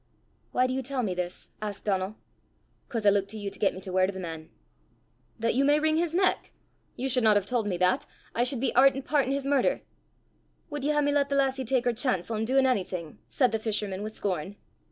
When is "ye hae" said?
10.83-11.01